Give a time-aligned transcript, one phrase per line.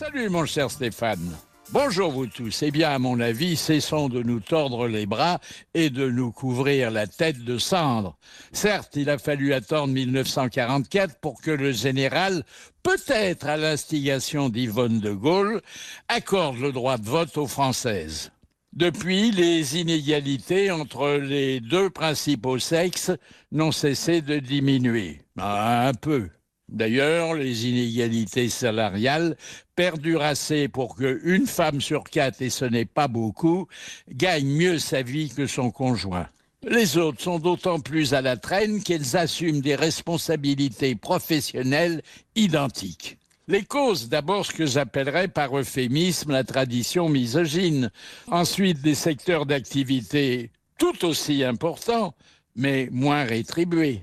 [0.00, 1.36] Salut mon cher Stéphane.
[1.72, 2.62] Bonjour vous tous.
[2.62, 5.40] Eh bien, à mon avis, cessons de nous tordre les bras
[5.74, 8.16] et de nous couvrir la tête de cendres.
[8.50, 12.44] Certes, il a fallu attendre 1944 pour que le général,
[12.82, 15.60] peut-être à l'instigation d'Yvonne de Gaulle,
[16.08, 18.32] accorde le droit de vote aux Françaises.
[18.72, 23.12] Depuis, les inégalités entre les deux principaux sexes
[23.52, 25.20] n'ont cessé de diminuer.
[25.36, 26.30] Un peu.
[26.70, 29.36] D'ailleurs, les inégalités salariales
[29.74, 33.66] perdurent assez pour qu'une femme sur quatre, et ce n'est pas beaucoup,
[34.08, 36.28] gagne mieux sa vie que son conjoint.
[36.62, 42.02] Les autres sont d'autant plus à la traîne qu'elles assument des responsabilités professionnelles
[42.36, 43.16] identiques.
[43.48, 47.90] Les causes, d'abord ce que j'appellerais par euphémisme la tradition misogyne.
[48.28, 52.14] Ensuite, des secteurs d'activité tout aussi importants,
[52.54, 54.02] mais moins rétribués.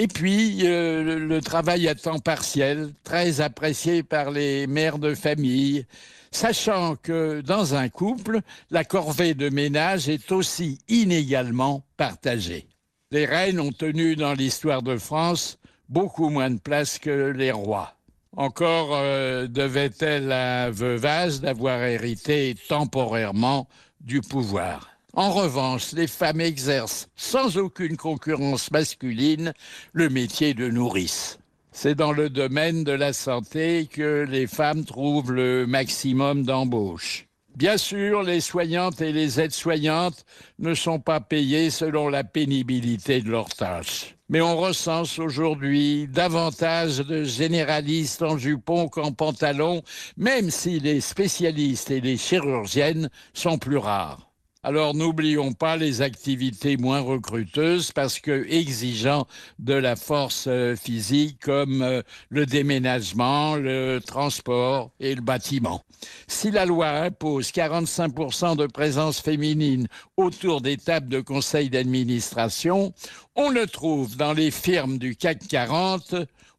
[0.00, 5.86] Et puis, euh, le travail à temps partiel, très apprécié par les mères de famille,
[6.30, 12.68] sachant que dans un couple, la corvée de ménage est aussi inégalement partagée.
[13.10, 17.96] Les reines ont tenu dans l'histoire de France beaucoup moins de place que les rois.
[18.36, 23.66] Encore euh, devait-elle à Veuvage d'avoir hérité temporairement
[24.00, 24.97] du pouvoir.
[25.18, 29.52] En revanche, les femmes exercent sans aucune concurrence masculine
[29.92, 31.40] le métier de nourrice.
[31.72, 37.26] C'est dans le domaine de la santé que les femmes trouvent le maximum d'embauches.
[37.56, 40.24] Bien sûr, les soignantes et les aides-soignantes
[40.60, 44.14] ne sont pas payées selon la pénibilité de leurs tâches.
[44.28, 49.82] Mais on recense aujourd'hui davantage de généralistes en jupon qu'en pantalon,
[50.16, 54.27] même si les spécialistes et les chirurgiennes sont plus rares.
[54.64, 59.28] Alors n'oublions pas les activités moins recruteuses parce que exigeant
[59.60, 65.84] de la force euh, physique comme euh, le déménagement, le transport et le bâtiment.
[66.26, 69.86] Si la loi impose 45% de présence féminine
[70.16, 72.92] autour des tables de conseil d'administration,
[73.36, 76.16] on ne trouve dans les firmes du CAC 40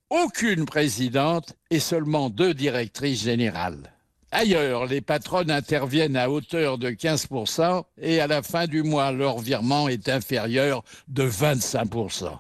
[0.10, 3.92] aucune présidente et seulement deux directrices générales.
[4.32, 9.40] Ailleurs, les patronnes interviennent à hauteur de 15% et à la fin du mois, leur
[9.40, 12.38] virement est inférieur de 25%.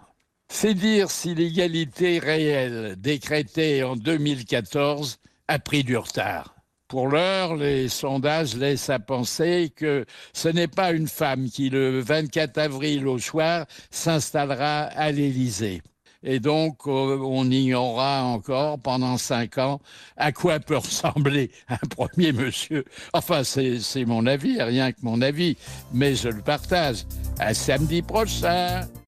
[0.51, 5.17] C'est dire si l'égalité réelle décrétée en 2014
[5.47, 6.55] a pris du retard.
[6.87, 11.99] Pour l'heure, les sondages laissent à penser que ce n'est pas une femme qui, le
[11.99, 15.81] 24 avril au soir, s'installera à l'Élysée.
[16.23, 19.79] Et donc, euh, on ignorera encore pendant cinq ans
[20.17, 22.83] à quoi peut ressembler un premier monsieur.
[23.13, 25.55] Enfin, c'est mon avis, rien que mon avis,
[25.93, 27.05] mais je le partage.
[27.39, 28.89] À samedi prochain.